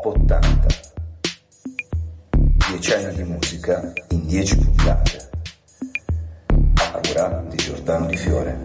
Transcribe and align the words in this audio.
Pop 0.00 0.14
80. 0.14 0.66
10 2.68 2.92
anni 2.92 3.14
di 3.14 3.22
musica 3.24 3.92
in 4.10 4.26
10 4.26 4.56
puntate. 4.58 5.30
A 6.76 7.00
cura 7.00 7.44
di 7.48 7.56
Giordano 7.56 8.06
Di 8.06 8.16
Fiore. 8.16 8.64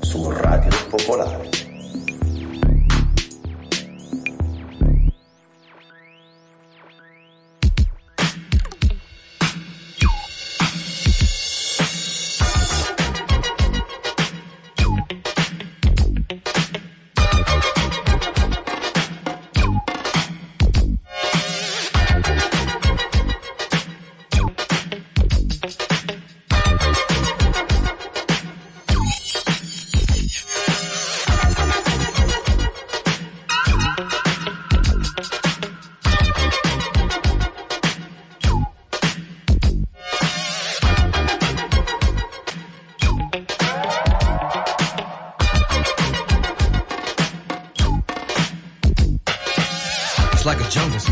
Su 0.00 0.30
Radio 0.30 0.70
Popolare. 0.90 1.65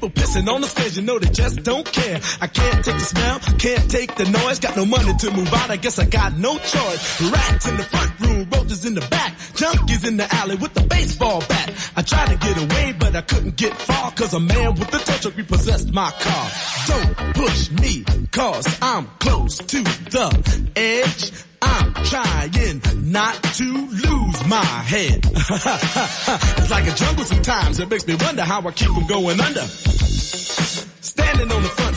People 0.00 0.22
pissing 0.22 0.50
on 0.50 0.62
the 0.62 0.66
stage, 0.66 0.96
you 0.96 1.02
know 1.02 1.18
they 1.18 1.28
just 1.28 1.62
don't 1.62 1.84
care. 1.84 2.18
I 2.40 2.46
can't 2.46 2.82
take 2.82 2.94
the 2.94 3.00
smell, 3.00 3.38
can't 3.58 3.90
take 3.90 4.14
the 4.16 4.24
noise. 4.30 4.58
Got 4.58 4.74
no 4.74 4.86
money 4.86 5.12
to 5.12 5.30
move 5.30 5.52
out, 5.52 5.68
I 5.68 5.76
guess 5.76 5.98
I 5.98 6.06
got 6.06 6.38
no 6.38 6.56
choice. 6.56 7.30
Rats 7.30 7.68
in 7.68 7.76
the 7.76 7.82
front 7.82 8.20
room, 8.20 8.48
roaches 8.50 8.86
in 8.86 8.94
the 8.94 9.02
back. 9.02 9.34
Junkies 9.60 10.08
in 10.08 10.16
the 10.16 10.26
alley 10.36 10.56
with 10.56 10.72
the 10.72 10.84
baseball 10.84 11.40
bat. 11.40 11.92
I 11.96 12.00
tried 12.00 12.28
to 12.28 12.36
get 12.36 12.56
away, 12.56 12.94
but 12.98 13.14
I 13.14 13.20
couldn't 13.20 13.56
get 13.56 13.76
far. 13.76 14.10
Cause 14.12 14.32
a 14.32 14.40
man 14.40 14.74
with 14.76 14.88
a 14.88 14.98
tow 15.00 15.18
truck 15.18 15.36
repossessed 15.36 15.92
my 15.92 16.10
car. 16.12 16.50
Don't 16.86 17.34
push 17.34 17.70
me, 17.70 18.02
cause 18.30 18.78
I'm 18.80 19.06
close 19.18 19.58
to 19.58 19.82
the 19.82 20.70
edge. 20.76 21.49
Trying 22.10 22.82
not 23.12 23.40
to 23.54 23.64
lose 23.64 24.46
my 24.46 24.64
head. 24.64 25.24
it's 25.32 26.70
like 26.70 26.88
a 26.88 26.94
jungle 26.96 27.24
sometimes. 27.24 27.78
It 27.78 27.88
makes 27.88 28.04
me 28.04 28.16
wonder 28.16 28.42
how 28.42 28.66
I 28.66 28.72
keep 28.72 28.88
from 28.88 29.06
going 29.06 29.40
under. 29.40 29.60
Standing 29.60 31.52
on 31.52 31.62
the 31.62 31.68
front 31.68 31.96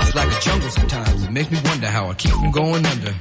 It's 0.00 0.14
like 0.14 0.30
a 0.30 0.40
jungle 0.40 0.70
sometimes. 0.70 1.24
It 1.24 1.30
makes 1.30 1.50
me 1.50 1.60
wonder 1.64 1.86
how 1.86 2.10
I 2.10 2.14
keep 2.14 2.32
from 2.32 2.50
going 2.50 2.84
under. 2.86 3.14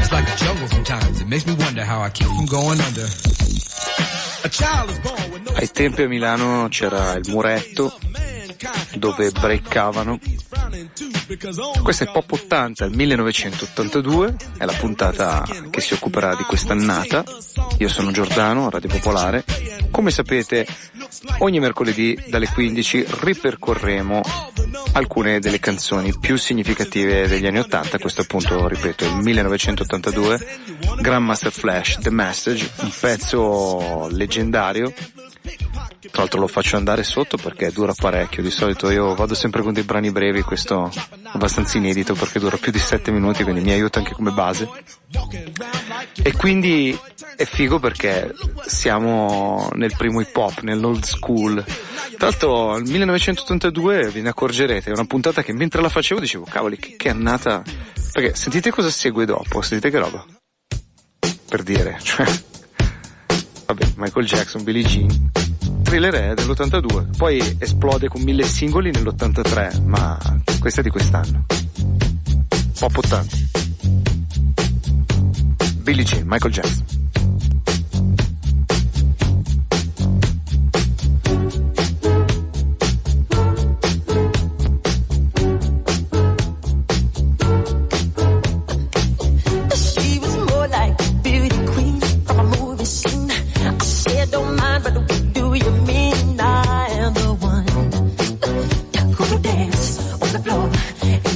It's 0.00 0.12
like 0.12 0.28
a 0.28 0.36
jungle 0.36 0.68
sometimes. 0.68 1.20
It 1.20 1.26
makes 1.28 1.46
me 1.46 1.54
wonder 1.54 1.84
how 1.84 2.00
I 2.00 2.10
keep 2.10 2.26
from 2.26 2.46
going 2.46 2.80
under. 2.80 3.06
Ai 5.54 5.70
tempi 5.70 6.02
a 6.02 6.08
Milano 6.08 6.68
c'era 6.68 7.14
il 7.14 7.28
muretto 7.28 7.98
dove 8.94 9.30
breccavano. 9.30 10.18
Questo 11.82 12.04
è 12.04 12.10
Pop 12.10 12.32
80, 12.32 12.86
il 12.86 12.96
1982, 12.96 14.34
è 14.58 14.64
la 14.64 14.72
puntata 14.72 15.46
che 15.70 15.80
si 15.80 15.94
occuperà 15.94 16.34
di 16.34 16.42
quest'annata. 16.42 17.22
Io 17.78 17.88
sono 17.88 18.10
Giordano, 18.10 18.68
Radio 18.68 18.88
Popolare. 18.88 19.44
Come 19.92 20.10
sapete, 20.10 20.66
ogni 21.38 21.60
mercoledì 21.60 22.20
dalle 22.28 22.48
15 22.48 23.06
ripercorremo 23.20 24.22
alcune 24.92 25.38
delle 25.38 25.60
canzoni 25.60 26.12
più 26.18 26.36
significative 26.36 27.28
degli 27.28 27.46
anni 27.46 27.60
80, 27.60 27.98
questo 27.98 28.22
appunto, 28.22 28.66
ripeto, 28.66 29.04
il 29.04 29.16
1982, 29.16 30.58
Grandmaster 31.00 31.52
Flash, 31.52 31.98
The 32.00 32.10
Message, 32.10 32.68
un 32.80 32.92
pezzo 32.98 34.08
leggendario 34.10 34.92
tra 36.00 36.22
l'altro 36.22 36.40
lo 36.40 36.46
faccio 36.46 36.76
andare 36.76 37.02
sotto 37.02 37.36
perché 37.36 37.70
dura 37.70 37.92
parecchio, 37.94 38.42
di 38.42 38.50
solito 38.50 38.90
io 38.90 39.14
vado 39.14 39.34
sempre 39.34 39.62
con 39.62 39.72
dei 39.72 39.82
brani 39.82 40.10
brevi, 40.10 40.42
questo 40.42 40.90
è 40.92 40.98
abbastanza 41.32 41.78
inedito 41.78 42.14
perché 42.14 42.38
dura 42.38 42.56
più 42.56 42.72
di 42.72 42.78
7 42.78 43.10
minuti, 43.10 43.42
quindi 43.42 43.60
mi 43.60 43.70
aiuta 43.72 43.98
anche 43.98 44.12
come 44.12 44.30
base. 44.30 44.68
E 46.22 46.32
quindi 46.32 46.98
è 47.36 47.44
figo 47.44 47.78
perché 47.78 48.34
siamo 48.66 49.68
nel 49.74 49.94
primo 49.96 50.20
hip 50.20 50.36
hop, 50.36 50.60
nell'old 50.60 51.04
school. 51.04 51.62
Tra 52.16 52.28
l'altro 52.28 52.78
nel 52.78 52.90
1982 52.90 54.10
ve 54.10 54.20
ne 54.22 54.28
accorgerete, 54.30 54.90
è 54.90 54.92
una 54.92 55.06
puntata 55.06 55.42
che 55.42 55.52
mentre 55.52 55.82
la 55.82 55.88
facevo 55.88 56.20
dicevo 56.20 56.46
cavoli 56.48 56.78
che, 56.78 56.96
che 56.96 57.08
annata, 57.08 57.62
perché 58.12 58.34
sentite 58.34 58.70
cosa 58.70 58.90
segue 58.90 59.26
dopo, 59.26 59.60
sentite 59.62 59.90
che 59.90 59.98
roba. 59.98 60.24
Per 61.48 61.62
dire, 61.62 61.98
cioè, 62.02 62.26
Michael 64.00 64.24
Jackson, 64.24 64.64
Billie 64.64 64.82
Jean, 64.82 65.30
Thriller 65.82 66.14
è 66.14 66.34
dell'82, 66.34 67.18
poi 67.18 67.56
esplode 67.58 68.08
con 68.08 68.22
mille 68.22 68.44
singoli 68.44 68.90
nell'83, 68.90 69.84
ma 69.84 70.18
questa 70.58 70.80
è 70.80 70.82
di 70.82 70.88
quest'anno. 70.88 71.44
Pop 72.78 72.96
80. 72.96 73.36
Billie 75.82 76.04
Jean, 76.04 76.22
Michael 76.26 76.50
Jackson. 76.50 76.99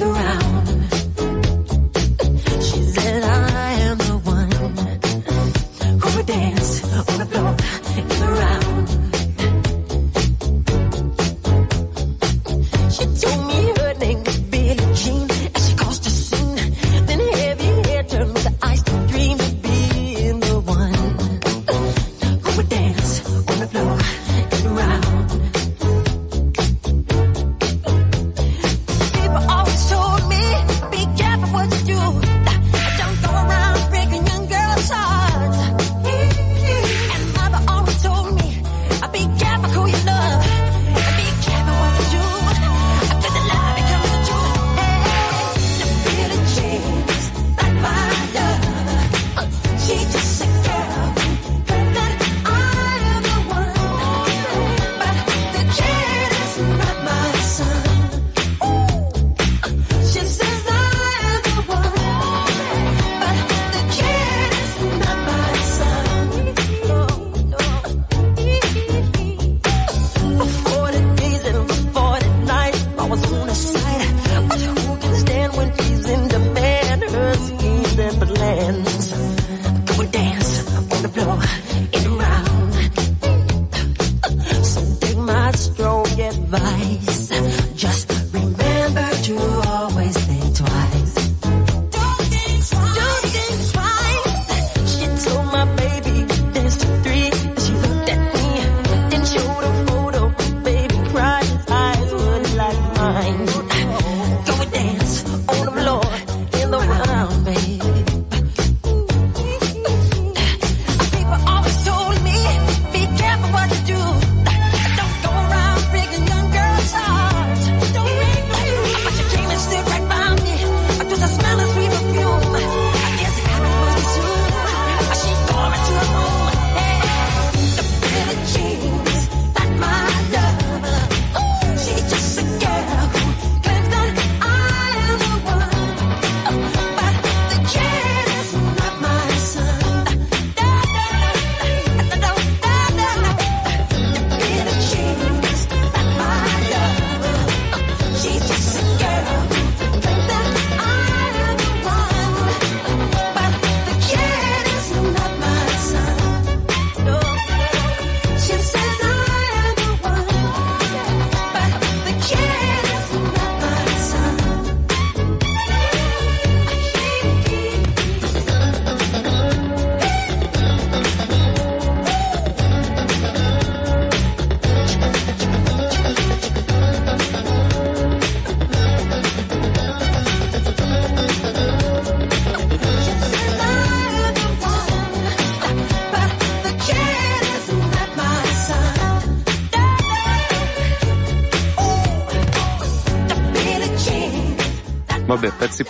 around. 0.03 0.44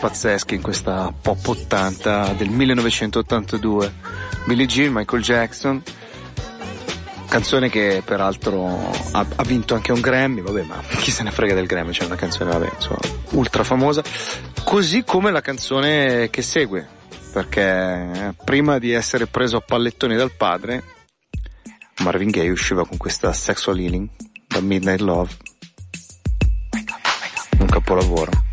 Pazzeschi 0.05 0.55
in 0.57 0.61
questa 0.61 1.11
pop 1.19 1.47
80 1.47 2.35
del 2.37 2.51
1982. 2.51 3.95
Billie 4.45 4.67
Jean, 4.67 4.93
Michael 4.93 5.23
Jackson, 5.23 5.83
canzone 7.27 7.71
che 7.71 8.03
peraltro 8.05 8.91
ha, 9.13 9.27
ha, 9.35 9.43
vinto 9.45 9.75
anche 9.75 9.93
un 9.93 10.03
Grammy, 10.03 10.43
vabbè 10.43 10.65
ma 10.65 10.83
chi 11.01 11.11
se 11.11 11.23
ne 11.23 11.31
frega 11.31 11.55
del 11.55 11.65
Grammy, 11.65 11.93
c'è 11.93 12.05
una 12.05 12.17
canzone 12.17 12.51
vabbè, 12.51 12.71
insomma, 12.75 12.99
ultra 13.31 13.65
famosa, 13.65 14.03
così 14.63 15.05
come 15.05 15.31
la 15.31 15.41
canzone 15.41 16.29
che 16.29 16.43
segue, 16.43 16.87
perché 17.33 18.35
prima 18.45 18.79
di 18.79 18.93
essere 18.93 19.27
preso 19.27 19.57
a 19.57 19.63
pallettoni 19.63 20.17
dal 20.17 20.33
padre, 20.33 20.85
Marvin 22.03 22.29
Gaye 22.29 22.51
usciva 22.51 22.87
con 22.87 22.99
questa 22.99 23.33
Sexual 23.33 23.81
Healing 23.81 24.07
da 24.49 24.61
Midnight 24.61 25.01
Love, 25.01 25.31
un 27.59 27.67
capolavoro. 27.69 28.44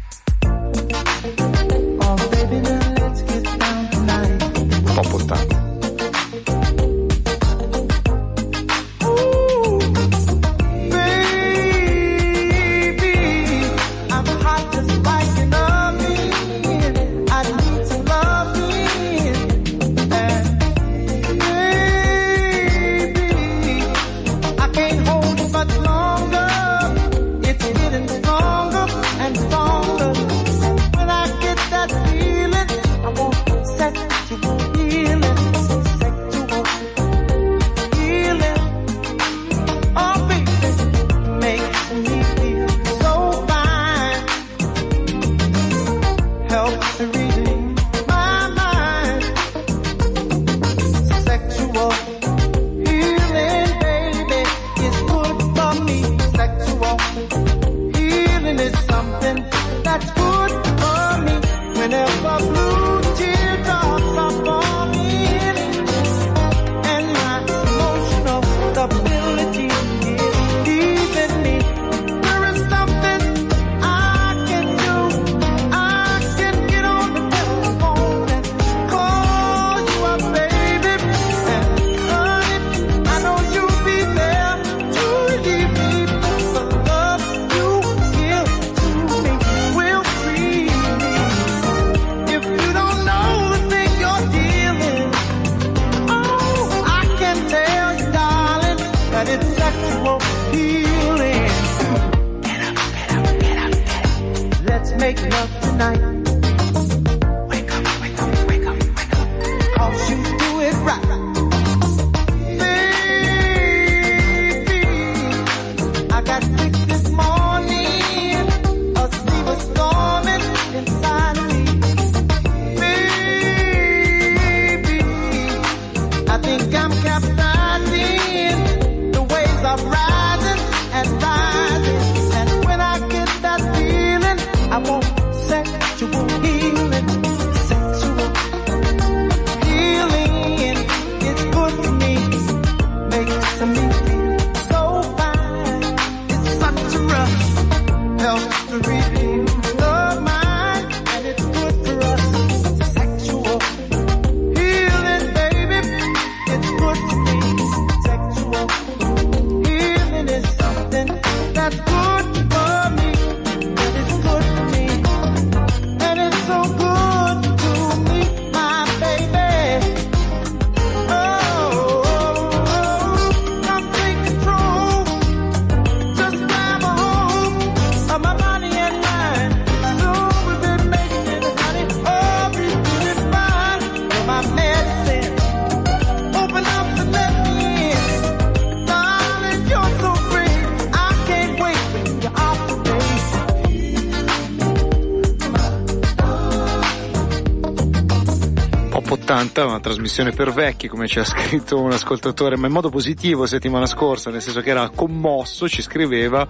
Trasmissione 199.52 200.32
per 200.32 200.52
vecchi, 200.52 200.88
come 200.88 201.08
ci 201.08 201.20
ha 201.20 201.24
scritto 201.24 201.80
un 201.80 201.92
ascoltatore, 201.92 202.58
ma 202.58 202.68
in 202.68 202.74
modo 202.74 202.90
positivo 202.90 203.46
settimana 203.46 203.86
scorsa, 203.86 204.30
nel 204.30 204.42
senso 204.42 204.62
che 204.62 204.70
era 204.70 204.90
commosso, 204.90 205.68
ci 205.68 205.82
scriveva 205.82 206.48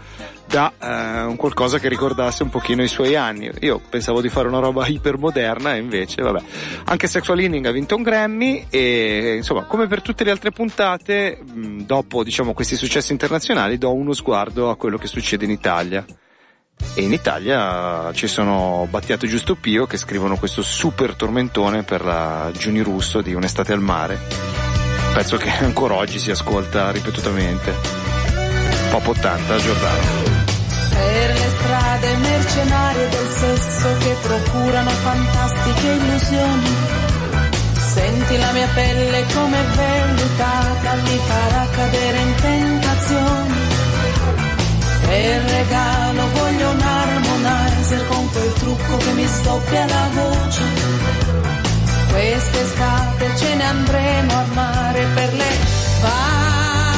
da 0.48 0.74
eh, 0.80 1.22
un 1.24 1.36
qualcosa 1.36 1.80
che 1.80 1.90
ricordasse 1.90 2.44
un 2.44 2.50
pochino 2.50 2.84
i 2.84 2.88
suoi 2.88 3.16
anni. 3.16 3.50
Io 3.62 3.82
pensavo 3.90 4.22
di 4.22 4.30
fare 4.30 4.48
una 4.48 4.60
roba 4.60 4.86
ipermoderna 4.88 5.76
e 5.76 5.80
invece, 5.80 6.22
vabbè. 6.22 6.42
Anche 6.86 7.08
Sexual 7.08 7.40
Healing 7.40 7.66
ha 7.66 7.72
vinto 7.72 7.96
un 7.96 8.04
Grammy 8.04 8.68
e 8.70 9.36
insomma, 9.38 9.64
come 9.64 9.88
per 9.88 10.02
tutte 10.02 10.24
le 10.24 10.32
altre 10.32 10.52
puntate, 10.52 11.40
dopo 11.44 12.24
diciamo 12.24 12.54
questi 12.54 12.76
successi 12.76 13.12
internazionali, 13.12 13.78
do 13.78 13.94
uno 13.94 14.14
sguardo 14.14 14.70
a 14.70 14.76
quello 14.76 14.98
che 14.98 15.08
succede 15.08 15.46
in 15.46 15.52
Italia 15.52 16.06
e 16.94 17.02
in 17.02 17.14
Italia 17.14 18.12
ci 18.14 18.28
sono 18.28 18.88
Battiato 18.90 19.26
e 19.26 19.30
Giusto 19.30 19.56
Pio 19.56 19.86
che 19.86 19.98
scrivono 19.98 20.38
questo 20.38 20.62
super 20.62 21.16
tormentone 21.16 21.84
per 21.84 22.04
la 22.04 22.52
Giuni 22.56 22.82
Russo 22.82 23.22
di 23.22 23.34
Un'estate 23.34 23.74
al 23.74 23.82
mare. 23.82 24.20
Pezzo 25.14 25.38
che 25.38 25.50
ancora 25.50 25.96
oggi 25.96 26.20
si 26.20 26.32
ascolta 26.32 26.92
ripetutamente. 26.92 27.74
Pop 28.90 29.08
80 29.08 29.58
Giordano. 29.58 30.00
Per 30.90 31.34
le 31.34 31.50
strade 31.58 32.16
mercenarie 32.18 33.10
del 33.10 33.28
sesso 33.28 33.88
che 34.00 34.16
procurano 34.22 34.90
fantastiche 34.90 35.88
illusioni 35.88 37.00
senti 37.92 38.38
la 38.38 38.52
mia 38.54 38.68
pelle 38.74 39.26
come 39.34 39.58
vellutata 39.76 40.94
ti 41.04 41.20
farà 41.28 41.68
cadere 41.72 42.18
in 42.20 42.36
tentazioni 42.36 43.61
per 45.12 45.42
regalo 45.44 46.22
voglio 46.32 46.70
un 46.70 46.80
harmonizer 46.80 48.08
con 48.08 48.30
quel 48.32 48.54
trucco 48.54 48.98
che 48.98 49.12
mi 49.12 49.28
stoppia 49.28 49.86
la 49.86 50.10
voce. 50.14 50.64
Quest'estate 52.12 53.36
ce 53.36 53.56
ne 53.56 53.64
andremo 53.64 54.34
a 54.34 54.46
mare 54.54 55.06
per 55.14 55.34
le 55.34 55.52
vacanze. 56.02 56.91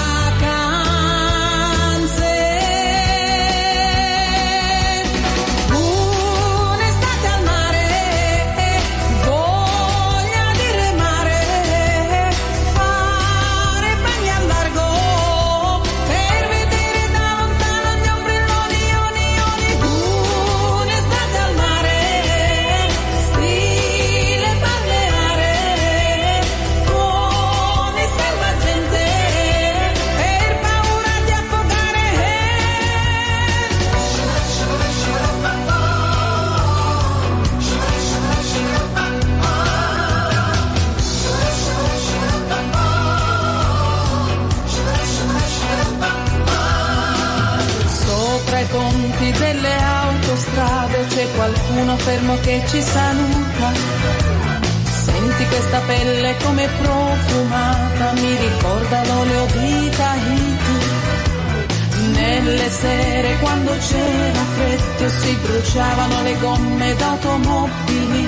Ci 52.73 52.81
saluta. 52.81 53.71
Senti 55.05 55.45
questa 55.45 55.79
pelle 55.85 56.35
come 56.43 56.67
profumata, 56.81 58.13
mi 58.13 58.35
ricorda 58.35 59.03
l'olio 59.05 59.45
di 59.53 59.89
Tahiti. 59.89 60.77
Nelle 62.13 62.69
sere 62.69 63.37
quando 63.39 63.71
c'era 63.77 64.43
freddo 64.55 65.09
si 65.09 65.35
bruciavano 65.35 66.23
le 66.23 66.37
gomme 66.39 66.95
d'automobili. 66.95 68.27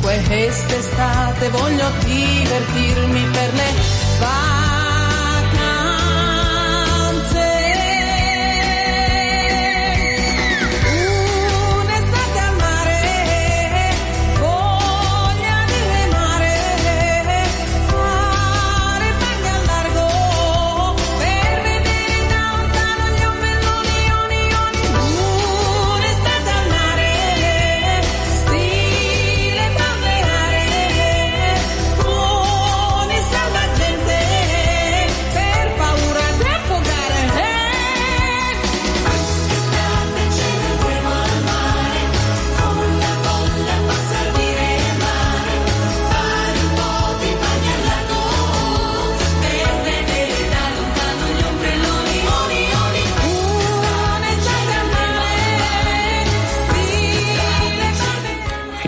Quest'estate 0.00 1.48
voglio 1.50 1.88
divertirmi 2.04 3.22
per 3.30 3.54
le 3.54 3.72
vacanze. 4.18 4.77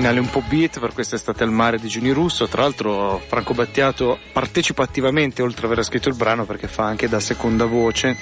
Finale 0.01 0.21
un 0.21 0.31
po' 0.31 0.43
beat 0.49 0.81
per 0.81 0.95
quest'estate 0.95 1.45
al 1.45 1.53
mare 1.53 1.79
di 1.79 1.87
Giuni 1.87 2.11
Russo. 2.13 2.49
Tra 2.49 2.63
l'altro 2.63 3.21
Franco 3.27 3.53
Battiato 3.53 4.19
partecipa 4.33 4.83
attivamente 4.83 5.43
oltre 5.43 5.67
ad 5.67 5.73
aver 5.73 5.85
scritto 5.85 6.09
il 6.09 6.15
brano 6.15 6.47
perché 6.47 6.69
fa 6.69 6.85
anche 6.85 7.07
da 7.07 7.21
seconda 7.21 7.67
voce. 7.67 8.17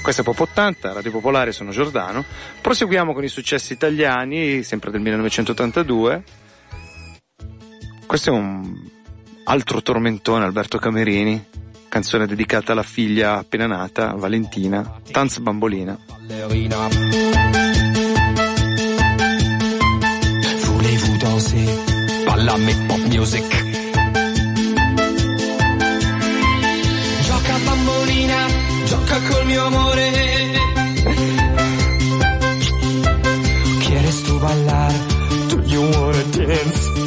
Questa 0.00 0.22
è 0.22 0.24
Pop 0.24 0.38
80, 0.38 0.92
Radio 0.92 1.10
Popolare, 1.10 1.50
sono 1.50 1.72
Giordano. 1.72 2.24
Proseguiamo 2.60 3.12
con 3.12 3.24
i 3.24 3.28
successi 3.28 3.72
italiani, 3.72 4.62
sempre 4.62 4.92
del 4.92 5.00
1982. 5.00 6.22
Questo 8.06 8.30
è 8.30 8.32
un 8.32 8.88
altro 9.46 9.82
tormentone, 9.82 10.44
Alberto 10.44 10.78
Camerini, 10.78 11.44
canzone 11.88 12.28
dedicata 12.28 12.70
alla 12.70 12.84
figlia 12.84 13.38
appena 13.38 13.66
nata, 13.66 14.12
Valentina, 14.14 15.00
Tanz 15.10 15.38
Bambolina. 15.38 15.98
ballerina. 16.24 17.75
Danser? 21.26 21.68
Balla 22.26 22.56
me 22.56 22.72
pop 22.86 23.02
music. 23.12 23.48
Gioca 27.26 27.56
bambolina, 27.66 28.40
gioca 28.88 29.18
col 29.28 29.44
mio 29.46 29.62
amore. 29.66 30.10
¿Quieres 33.84 34.22
tu 34.22 34.38
bailar? 34.38 34.92
Do 35.50 35.56
you 35.72 35.82
wanna 35.94 36.24
dance? 36.36 37.05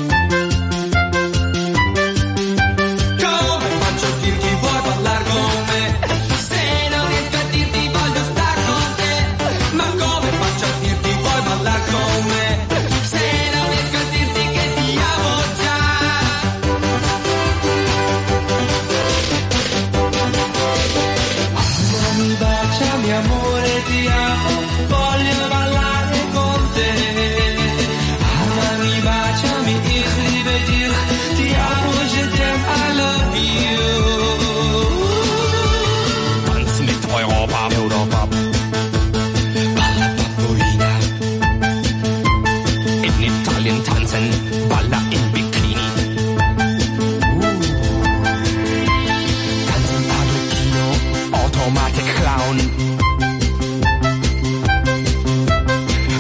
Clown 52.50 52.58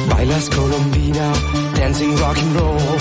Bailas 0.09 0.47
Colombina, 0.49 1.33
dancing 1.75 2.15
rock 2.17 2.37
and 2.37 2.55
roll 2.55 2.98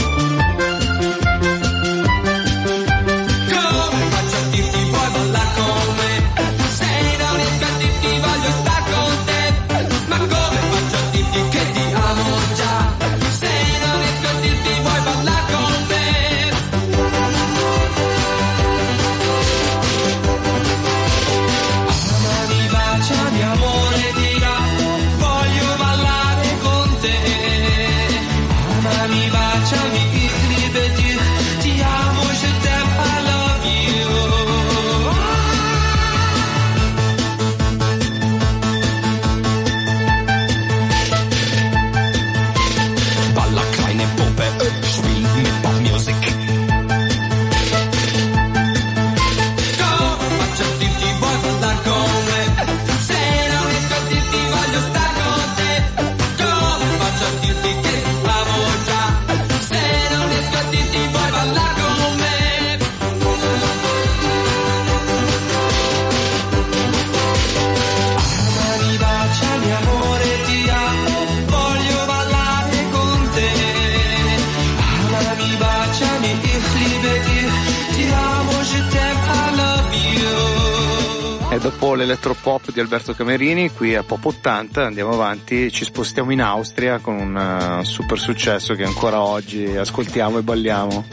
l'elettropop 82.49 82.73
di 82.73 82.81
Alberto 82.81 83.13
Camerini, 83.13 83.71
qui 83.71 83.95
a 83.95 84.03
Pop 84.03 84.25
80 84.25 84.87
andiamo 84.87 85.13
avanti, 85.13 85.71
ci 85.71 85.85
spostiamo 85.85 86.33
in 86.33 86.41
Austria 86.41 86.99
con 86.99 87.15
un 87.15 87.37
eh, 87.37 87.85
super 87.85 88.19
successo 88.19 88.75
che 88.75 88.85
ancora 88.85 89.21
oggi 89.21 89.77
ascoltiamo 89.77 90.39
e 90.39 90.43
balliamo. 90.43 91.05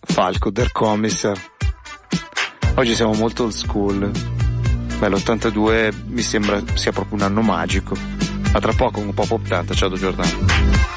Falco, 0.00 0.50
Der 0.50 0.72
Kommissar. 0.72 1.38
Oggi 2.76 2.94
siamo 2.94 3.12
molto 3.12 3.44
old 3.44 3.52
school. 3.52 4.10
Beh, 4.98 5.08
l'82 5.08 5.92
mi 6.06 6.22
sembra 6.22 6.62
sia 6.74 6.92
proprio 6.92 7.16
un 7.16 7.22
anno 7.22 7.42
magico. 7.42 7.94
A 8.52 8.60
tra 8.60 8.72
poco 8.72 9.00
con 9.00 9.12
Pop 9.12 9.30
80, 9.30 9.74
ciao 9.74 9.88
da 9.88 9.96
Giordano. 9.96 10.93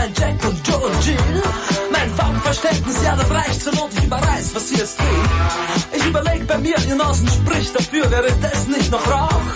Mein 0.00 0.14
Jack 0.14 0.44
und 0.48 0.66
Joe 0.66 0.78
und 0.78 1.06
Jill. 1.06 1.42
Mein 1.92 2.10
Funkverständnis, 2.10 3.04
ja, 3.04 3.16
das 3.16 3.30
reicht 3.30 3.62
zur 3.62 3.74
Not, 3.74 3.90
ich 3.92 4.04
überreiß, 4.04 4.54
was 4.54 4.68
sie 4.68 4.76
jetzt 4.76 4.98
will. 4.98 5.98
Ich 5.98 6.06
überleg 6.06 6.46
bei 6.46 6.58
mir, 6.58 6.76
ihr 6.88 6.94
Nasen 6.96 7.28
spricht 7.28 7.74
dafür, 7.74 8.10
wäre 8.10 8.32
das 8.40 8.66
nicht 8.66 8.90
noch 8.90 9.06
Rauch? 9.06 9.46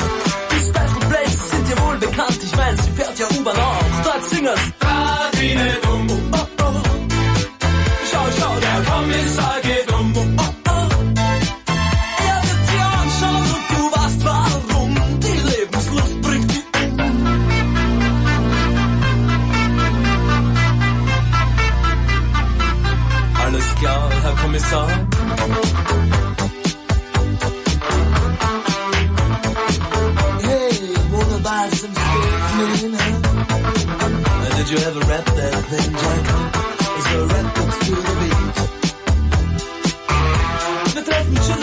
Die 0.53 0.61
Special 0.69 1.09
Places 1.09 1.51
sind 1.51 1.69
dir 1.69 1.79
wohl 1.83 1.97
bekannt, 1.97 2.39
ich 2.43 2.57
mein, 2.57 2.77
sie 2.77 2.91
fährt 2.91 3.19
ja 3.19 3.27
U-Bahn 3.39 3.57
auch. 3.57 4.05
Dort 4.05 4.25
singen's. 4.25 4.61
Radine 4.81 5.94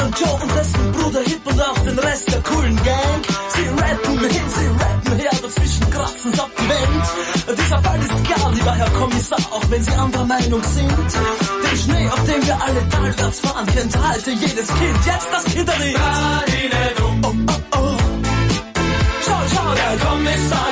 und 0.03 0.19
Joe 0.19 0.33
und 0.41 0.55
dessen 0.55 0.91
Bruder 0.91 1.21
Hip 1.21 1.41
und 1.45 1.61
auch 1.61 1.79
den 1.79 1.99
Rest 1.99 2.31
der 2.31 2.41
coolen 2.41 2.75
Gang. 2.83 3.21
Sie 3.53 3.67
rappen 3.67 4.19
hin, 4.19 4.47
sie 4.55 4.67
rappen 4.67 5.19
her, 5.19 5.31
dazwischen 5.41 5.89
kratzen's 5.91 6.39
ab 6.39 6.51
die 6.57 6.69
Wand. 6.69 7.57
Dieser 7.59 7.81
Fall 7.83 7.99
ist 8.01 8.23
klar, 8.23 8.51
lieber 8.51 8.73
Herr 8.73 8.89
Kommissar, 8.91 9.39
auch 9.51 9.63
wenn 9.69 9.83
Sie 9.83 9.91
anderer 9.91 10.25
Meinung 10.25 10.63
sind. 10.63 10.91
Den 10.91 11.77
Schnee, 11.77 12.07
auf 12.09 12.23
dem 12.25 12.45
wir 12.45 12.61
alle 12.61 12.89
talwärts 12.89 13.39
fahren, 13.39 13.65
kennt 13.67 13.97
halte 14.07 14.31
jedes 14.31 14.67
Kind. 14.67 15.05
Jetzt 15.05 15.27
das 15.31 15.45
Kinderlied. 15.45 15.97
Oh, 15.97 17.15
oh, 17.23 17.33
oh. 17.77 17.97
Schau, 19.25 19.41
schau, 19.53 19.73
der 19.75 20.07
Kommissar 20.07 20.67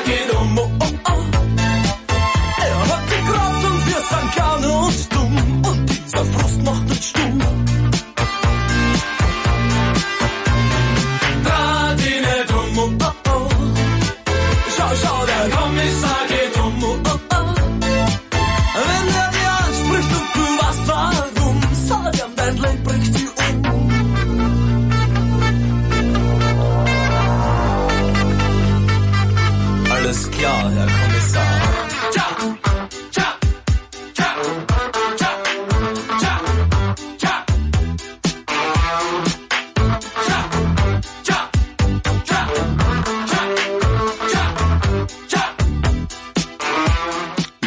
Alles 30.10 30.28
klar, 30.32 30.72
Herr 30.72 30.88
Kommissar. 30.88 31.44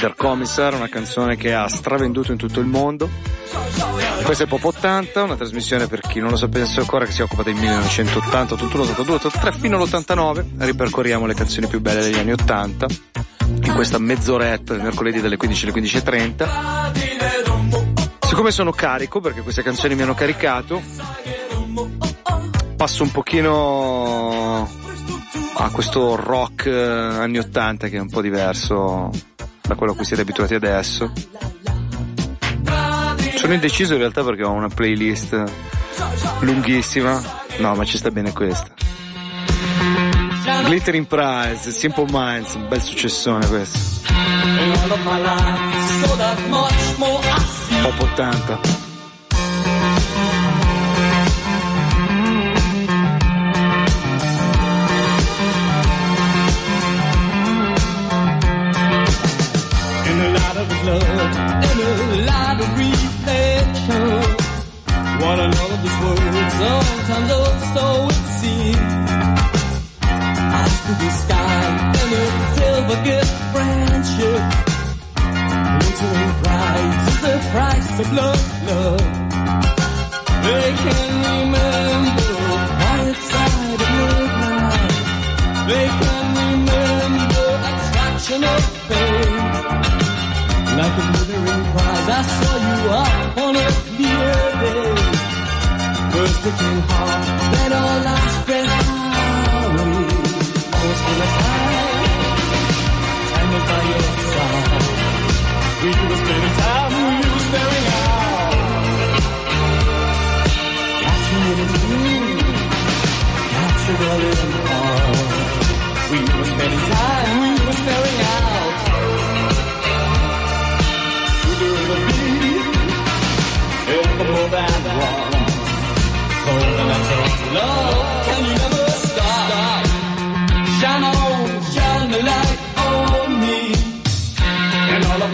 Der 0.01 0.15
Commissar, 0.17 0.75
una 0.75 0.89
canzone 0.89 1.37
che 1.37 1.55
ha 1.55 1.69
stravenduto 1.69 2.33
in 2.33 2.39
tutto 2.39 2.59
il 2.59 2.67
mondo. 2.67 3.09
Questa 4.25 4.45
è 4.45 4.47
Pop 4.47 4.65
80, 4.65 5.23
una 5.23 5.37
trasmissione 5.37 5.87
per 5.87 6.01
chi 6.01 6.21
non 6.21 6.31
lo 6.31 6.37
sapesse 6.37 6.81
ancora 6.81 7.05
che 7.05 7.13
si 7.13 7.23
occupa 7.23 7.43
del 7.43 7.55
1980, 7.55 8.55
81, 8.55 8.83
82, 8.85 9.15
83 9.17 9.53
fino 9.53 9.77
all'89. 9.77 10.45
Ripercorriamo 10.59 11.27
le 11.27 11.35
canzoni 11.35 11.67
più 11.67 11.81
belle 11.81 12.03
degli 12.03 12.19
anni 12.19 12.33
80 12.33 12.87
in 13.65 13.75
questa 13.75 13.99
mezz'oretta 13.99 14.75
mercoledì 14.75 15.21
dalle 15.21 15.37
15 15.37 15.69
alle 15.69 15.81
15.30. 15.81 18.27
Siccome 18.27 18.51
sono 18.51 18.73
carico, 18.73 19.21
perché 19.21 19.43
queste 19.43 19.63
canzoni 19.63 19.95
mi 19.95 20.03
hanno 20.03 20.15
caricato, 20.15 20.81
passo 22.77 23.03
un 23.03 23.11
pochino 23.11 24.69
a 25.55 25.71
questo 25.71 26.17
rock 26.17 26.67
eh, 26.67 26.73
anni 26.73 27.39
80 27.39 27.89
che 27.89 27.97
è 27.97 28.01
un 28.01 28.09
po' 28.09 28.23
diverso 28.23 29.11
da 29.61 29.75
quello 29.75 29.93
a 29.93 29.97
cui 29.97 30.05
siete 30.05 30.23
abituati 30.23 30.55
adesso. 30.55 31.13
Sono 33.43 33.55
indeciso 33.55 33.95
in 33.95 33.99
realtà 33.99 34.23
perché 34.23 34.45
ho 34.45 34.53
una 34.53 34.69
playlist 34.69 35.43
lunghissima. 36.43 37.21
No, 37.59 37.75
ma 37.75 37.85
ci 37.85 37.99
sta 37.99 38.13
bene 38.13 38.33
questa. 38.33 38.71
Glittering 40.69 41.07
Prize, 41.07 41.73
Simple 41.73 42.07
Minds, 42.09 42.55
un 42.55 42.69
bel 42.69 42.81
successone 42.81 43.45
questo. 43.49 43.79
Pop 47.83 48.01
80. 48.01 48.92
First 96.73 97.42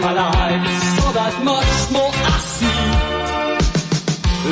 my 0.00 0.12
life, 0.12 0.66
so 0.96 1.12
that 1.12 1.42
much 1.42 1.90
more 1.90 2.12
I 2.12 2.38
see. 2.38 3.16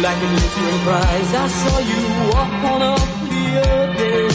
Like 0.01 0.17
a 0.17 0.27
glittering 0.27 0.81
prize, 0.85 1.35
I 1.35 1.49
saw 1.49 1.79
you 1.79 2.01
walk 2.31 2.65
on 2.73 2.83
a 2.83 2.95
clear 3.27 3.95
day. 3.97 4.29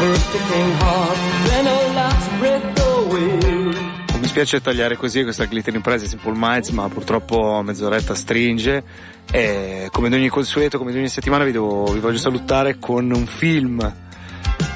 First 0.00 0.32
became 0.32 0.72
hard, 0.80 1.18
then 1.46 1.66
a 1.66 1.78
last 1.94 2.30
break 2.38 2.78
away. 2.78 4.18
Mi 4.20 4.26
spiace 4.26 4.60
tagliare 4.60 4.96
così 4.96 5.22
questa 5.22 5.44
Glittering 5.44 5.82
Prize 5.82 6.06
Simple 6.06 6.32
Minds, 6.34 6.70
ma 6.70 6.88
purtroppo 6.88 7.62
mezz'oretta 7.62 8.14
stringe. 8.14 8.82
E 9.30 9.88
come 9.90 10.08
ad 10.08 10.14
ogni 10.14 10.28
consueto, 10.28 10.78
come 10.78 10.90
ad 10.90 10.96
ogni 10.96 11.08
settimana, 11.08 11.44
vi, 11.44 11.52
devo, 11.52 11.84
vi 11.84 12.00
voglio 12.00 12.18
salutare 12.18 12.78
con 12.78 13.10
un 13.10 13.26
film. 13.26 14.08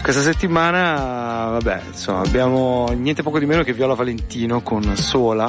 Questa 0.05 0.21
settimana, 0.21 1.49
vabbè, 1.53 1.81
insomma, 1.87 2.21
abbiamo 2.21 2.91
niente 2.95 3.23
poco 3.23 3.39
di 3.39 3.47
meno 3.47 3.63
che 3.63 3.73
Viola 3.73 3.95
Valentino 3.95 4.61
con 4.61 4.95
Sola, 4.99 5.49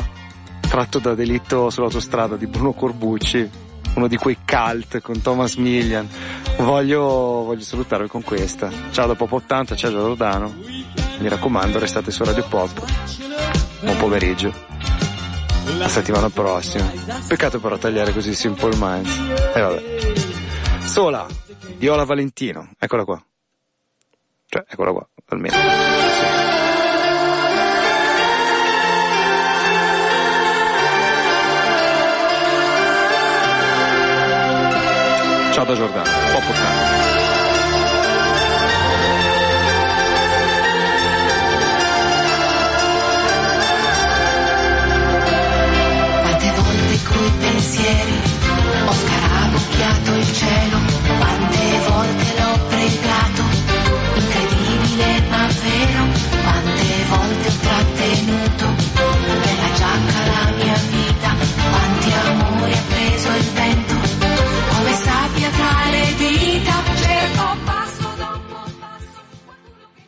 tratto 0.61 0.99
da 0.99 1.13
Delitto 1.13 1.69
sull'autostrada 1.69 2.37
di 2.37 2.47
Bruno 2.47 2.71
Corbucci. 2.71 3.49
uno 3.95 4.07
di 4.07 4.15
quei 4.15 4.37
cult 4.45 5.01
con 5.01 5.21
Thomas 5.21 5.55
Millian. 5.55 6.07
Voglio, 6.59 7.01
voglio 7.01 7.59
salutarvi 7.59 8.07
con 8.07 8.23
questa. 8.23 8.71
Ciao 8.91 9.07
da 9.07 9.15
Pop 9.15 9.33
80, 9.33 9.75
ciao 9.75 9.91
Giordano. 9.91 10.53
Mi 11.19 11.27
raccomando, 11.27 11.77
restate 11.77 12.09
su 12.09 12.23
Radio 12.23 12.45
Pop. 12.47 12.81
Buon 13.81 13.97
pomeriggio. 13.97 14.53
La 15.77 15.89
settimana 15.89 16.29
prossima. 16.29 16.89
Peccato 17.27 17.59
però 17.59 17.77
tagliare 17.77 18.13
così 18.13 18.33
Simple 18.33 18.77
Minds. 18.77 19.17
E 19.53 19.59
vabbè. 19.59 19.83
Sola, 20.85 21.27
Viola 21.75 22.05
Valentino, 22.05 22.69
eccola 22.79 23.03
qua. 23.03 23.21
Cioè, 24.47 24.63
eccola 24.67 24.91
qua, 24.91 25.07
almeno. 25.27 25.55
Ciao 35.51 35.63
da 35.63 35.73
Giordano, 35.73 36.09
un 36.09 36.31
po' 36.33 36.39
portato. 36.45 36.93
Quante 46.21 46.51
volte 46.51 47.03
coi 47.07 47.31
pensieri 47.39 48.21
ho 48.85 48.93
scarabocchiato 48.93 50.13
il 50.15 50.33
cielo 50.33 50.74